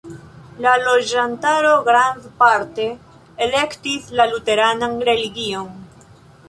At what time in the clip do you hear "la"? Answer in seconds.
0.65-0.71, 4.21-4.29